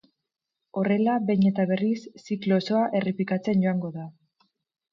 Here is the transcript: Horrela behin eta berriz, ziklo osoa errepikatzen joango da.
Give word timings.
Horrela 0.79 1.17
behin 1.27 1.45
eta 1.49 1.65
berriz, 1.73 1.99
ziklo 2.23 2.59
osoa 2.63 2.89
errepikatzen 3.01 3.63
joango 3.69 3.93
da. 4.01 4.09